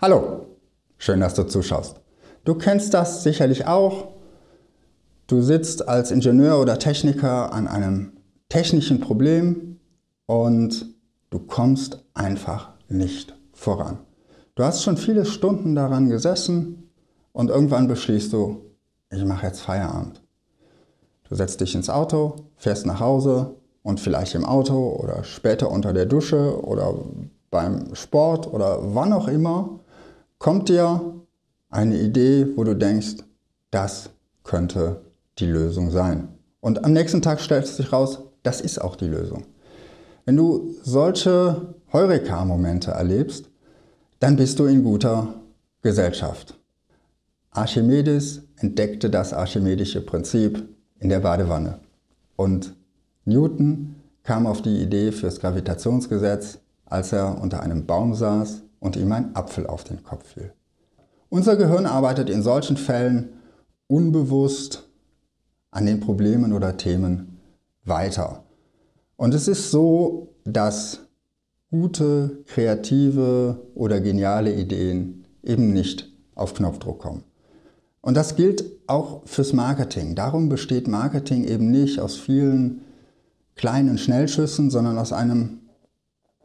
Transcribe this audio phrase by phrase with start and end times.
[0.00, 0.46] Hallo,
[0.98, 2.00] schön, dass du zuschaust.
[2.44, 4.08] Du kennst das sicherlich auch.
[5.28, 8.12] Du sitzt als Ingenieur oder Techniker an einem
[8.48, 9.78] technischen Problem
[10.26, 10.94] und
[11.30, 13.98] du kommst einfach nicht voran.
[14.56, 16.90] Du hast schon viele Stunden daran gesessen
[17.32, 18.62] und irgendwann beschließt du,
[19.10, 20.22] ich mache jetzt Feierabend.
[21.28, 25.92] Du setzt dich ins Auto, fährst nach Hause und vielleicht im Auto oder später unter
[25.92, 26.94] der Dusche oder
[27.50, 29.78] beim Sport oder wann auch immer
[30.38, 31.14] kommt dir
[31.70, 33.16] eine Idee, wo du denkst,
[33.70, 34.10] das
[34.44, 35.02] könnte
[35.38, 36.28] die Lösung sein.
[36.60, 39.44] Und am nächsten Tag stellt sich raus, das ist auch die Lösung.
[40.24, 43.50] Wenn du solche Heureka-Momente erlebst,
[44.20, 45.34] dann bist du in guter
[45.82, 46.58] Gesellschaft.
[47.50, 51.80] Archimedes entdeckte das archimedische Prinzip in der Badewanne.
[52.36, 52.74] Und
[53.24, 59.10] Newton kam auf die Idee fürs Gravitationsgesetz, als er unter einem Baum saß und ihm
[59.12, 60.52] ein Apfel auf den Kopf fiel.
[61.30, 63.30] Unser Gehirn arbeitet in solchen Fällen
[63.86, 64.86] unbewusst
[65.70, 67.40] an den Problemen oder Themen
[67.84, 68.44] weiter.
[69.16, 71.00] Und es ist so, dass
[71.70, 77.24] gute, kreative oder geniale Ideen eben nicht auf Knopfdruck kommen.
[78.02, 80.14] Und das gilt auch fürs Marketing.
[80.14, 82.82] Darum besteht Marketing eben nicht aus vielen
[83.54, 85.60] kleinen Schnellschüssen, sondern aus einem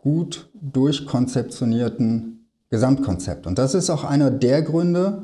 [0.02, 3.48] gut durchkonzeptionierten Gesamtkonzept.
[3.48, 5.24] Und das ist auch einer der Gründe,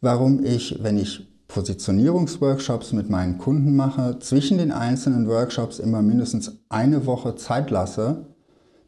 [0.00, 6.58] warum ich, wenn ich Positionierungsworkshops mit meinen Kunden mache, zwischen den einzelnen Workshops immer mindestens
[6.68, 8.26] eine Woche Zeit lasse,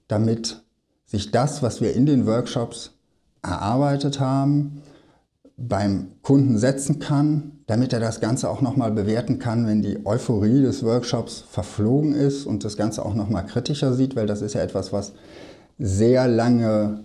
[0.08, 0.62] damit
[1.06, 2.92] sich das, was wir in den Workshops
[3.42, 4.82] erarbeitet haben,
[5.58, 10.62] beim Kunden setzen kann, damit er das Ganze auch nochmal bewerten kann, wenn die Euphorie
[10.62, 14.62] des Workshops verflogen ist und das Ganze auch nochmal kritischer sieht, weil das ist ja
[14.62, 15.12] etwas, was
[15.78, 17.04] sehr lange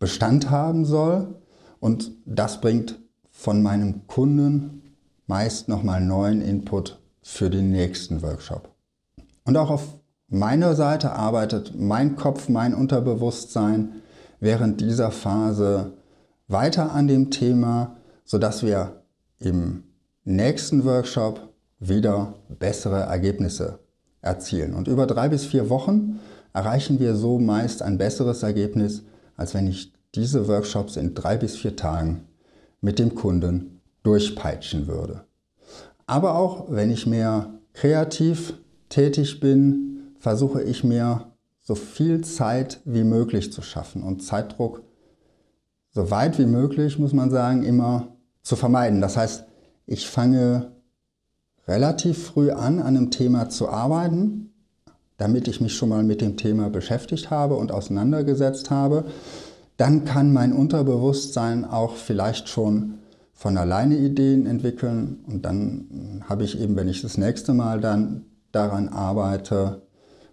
[0.00, 1.36] Bestand haben soll
[1.78, 2.98] und das bringt
[3.30, 4.82] von meinem Kunden
[5.28, 8.68] meist nochmal neuen Input für den nächsten Workshop.
[9.44, 9.84] Und auch auf
[10.28, 14.02] meiner Seite arbeitet mein Kopf, mein Unterbewusstsein
[14.40, 15.92] während dieser Phase
[16.52, 19.02] weiter an dem Thema, sodass wir
[19.38, 19.84] im
[20.24, 23.80] nächsten Workshop wieder bessere Ergebnisse
[24.20, 24.74] erzielen.
[24.74, 26.20] Und über drei bis vier Wochen
[26.52, 29.02] erreichen wir so meist ein besseres Ergebnis,
[29.36, 32.28] als wenn ich diese Workshops in drei bis vier Tagen
[32.80, 35.24] mit dem Kunden durchpeitschen würde.
[36.06, 38.54] Aber auch wenn ich mehr kreativ
[38.88, 41.32] tätig bin, versuche ich mir
[41.62, 44.82] so viel Zeit wie möglich zu schaffen und Zeitdruck
[45.92, 48.08] so weit wie möglich, muss man sagen, immer
[48.42, 49.00] zu vermeiden.
[49.00, 49.44] Das heißt,
[49.86, 50.72] ich fange
[51.68, 54.52] relativ früh an, an einem Thema zu arbeiten,
[55.18, 59.04] damit ich mich schon mal mit dem Thema beschäftigt habe und auseinandergesetzt habe.
[59.76, 62.94] Dann kann mein Unterbewusstsein auch vielleicht schon
[63.32, 68.24] von alleine Ideen entwickeln und dann habe ich eben, wenn ich das nächste Mal dann
[68.52, 69.82] daran arbeite,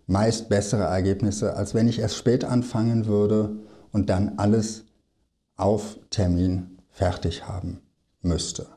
[0.07, 3.57] meist bessere Ergebnisse, als wenn ich erst spät anfangen würde
[3.91, 4.85] und dann alles
[5.59, 7.81] auf Termin fertig haben
[8.21, 8.67] müsste.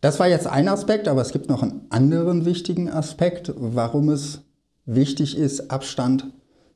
[0.00, 4.42] Das war jetzt ein Aspekt, aber es gibt noch einen anderen wichtigen Aspekt, warum es
[4.86, 6.26] wichtig ist, Abstand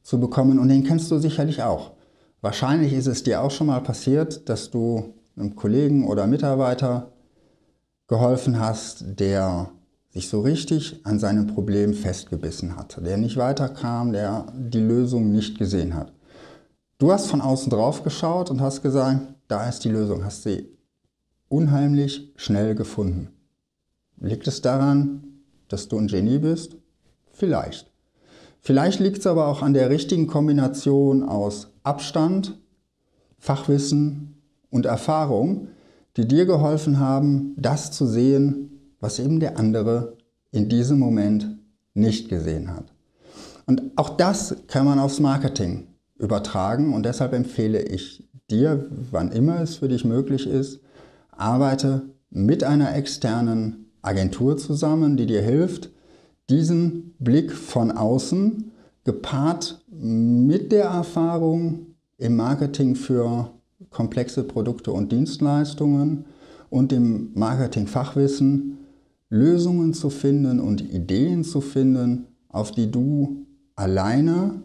[0.03, 1.93] zu bekommen und den kennst du sicherlich auch.
[2.41, 7.13] Wahrscheinlich ist es dir auch schon mal passiert, dass du einem Kollegen oder Mitarbeiter
[8.09, 9.71] geholfen hast, der
[10.11, 15.57] sich so richtig an seinem Problem festgebissen hat, der nicht weiterkam, der die Lösung nicht
[15.59, 16.13] gesehen hat.
[17.03, 20.69] Du hast von außen drauf geschaut und hast gesagt, da ist die Lösung, hast sie
[21.49, 23.31] unheimlich schnell gefunden.
[24.19, 25.25] Liegt es daran,
[25.67, 26.77] dass du ein Genie bist?
[27.33, 27.91] Vielleicht.
[28.61, 32.57] Vielleicht liegt es aber auch an der richtigen Kombination aus Abstand,
[33.37, 34.41] Fachwissen
[34.71, 35.71] und Erfahrung,
[36.17, 40.19] die dir geholfen haben, das zu sehen, was eben der andere
[40.53, 41.59] in diesem Moment
[41.95, 42.93] nicht gesehen hat.
[43.67, 46.93] Und auch das kann man aufs Marketing übertragen.
[46.95, 50.81] Und deshalb empfehle ich dir, wann immer es für dich möglich ist,
[51.31, 55.91] arbeite mit einer externen Agentur zusammen, die dir hilft,
[56.51, 58.73] diesen Blick von außen
[59.05, 63.51] gepaart mit der Erfahrung im Marketing für
[63.91, 66.27] komplexe Produkte und Dienstleistungen
[66.71, 68.79] und dem Marketingfachwissen
[69.29, 73.47] Lösungen zu finden und Ideen zu finden, auf die du
[73.77, 74.63] alleine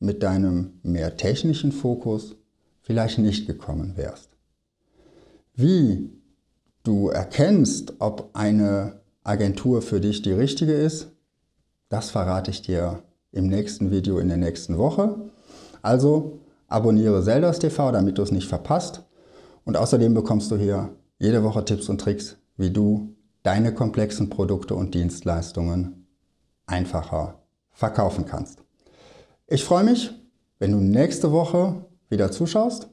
[0.00, 2.36] mit deinem mehr technischen Fokus
[2.80, 4.30] vielleicht nicht gekommen wärst.
[5.54, 6.10] Wie
[6.84, 11.08] du erkennst, ob eine Agentur für dich die richtige ist,
[11.88, 13.02] das verrate ich dir
[13.32, 15.30] im nächsten Video in der nächsten Woche.
[15.82, 16.40] Also
[16.70, 19.02] Abonniere Zeldas TV, damit du es nicht verpasst.
[19.64, 24.74] Und außerdem bekommst du hier jede Woche Tipps und Tricks, wie du deine komplexen Produkte
[24.74, 26.06] und Dienstleistungen
[26.66, 28.62] einfacher verkaufen kannst.
[29.50, 30.10] Ich freue mich,
[30.58, 32.90] wenn du nächste Woche wieder zuschaust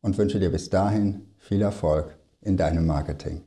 [0.00, 3.44] und wünsche dir bis dahin viel Erfolg in deinem Marketing.